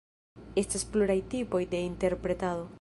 [0.61, 2.69] Estas pluraj tipoj de interpretado.